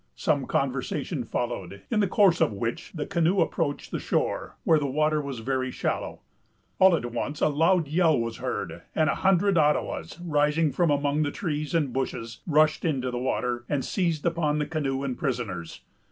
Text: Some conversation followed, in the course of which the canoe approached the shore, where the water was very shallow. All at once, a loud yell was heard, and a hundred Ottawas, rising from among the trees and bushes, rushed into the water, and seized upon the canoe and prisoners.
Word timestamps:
Some 0.15 0.47
conversation 0.47 1.23
followed, 1.25 1.83
in 1.91 1.99
the 1.99 2.07
course 2.07 2.41
of 2.41 2.51
which 2.51 2.91
the 2.93 3.05
canoe 3.05 3.39
approached 3.39 3.91
the 3.91 3.99
shore, 3.99 4.55
where 4.63 4.79
the 4.79 4.87
water 4.87 5.21
was 5.21 5.41
very 5.41 5.69
shallow. 5.69 6.21
All 6.79 6.95
at 6.95 7.05
once, 7.11 7.39
a 7.39 7.49
loud 7.49 7.87
yell 7.87 8.19
was 8.19 8.37
heard, 8.37 8.81
and 8.95 9.11
a 9.11 9.21
hundred 9.21 9.59
Ottawas, 9.59 10.19
rising 10.19 10.71
from 10.71 10.89
among 10.89 11.21
the 11.21 11.29
trees 11.29 11.75
and 11.75 11.93
bushes, 11.93 12.39
rushed 12.47 12.83
into 12.83 13.11
the 13.11 13.19
water, 13.19 13.63
and 13.69 13.85
seized 13.85 14.25
upon 14.25 14.57
the 14.57 14.65
canoe 14.65 15.03
and 15.03 15.19
prisoners. 15.19 15.81